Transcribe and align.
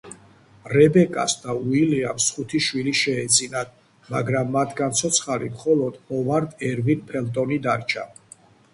რებეკას 0.71 1.35
და 1.43 1.53
უილიამს 1.65 2.29
ხუთი 2.37 2.63
შვილი 2.69 2.95
შეეძინათ, 3.01 3.77
მაგრამ 4.17 4.53
მათგან 4.57 4.99
ცოცხალი 5.03 5.55
მხოლოდ 5.55 6.03
ჰოვარდ 6.11 6.69
ერვინ 6.73 7.09
ფელტონი 7.13 7.65
დარჩა. 7.71 8.13